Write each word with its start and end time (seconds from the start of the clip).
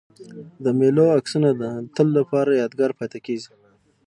د 0.63 0.65
مېلو 0.79 1.05
عکسونه 1.17 1.49
د 1.59 1.61
تل 1.95 2.07
له 2.17 2.23
پاره 2.29 2.51
یادګار 2.61 2.91
پاته 2.99 3.19
کېږي. 3.25 3.51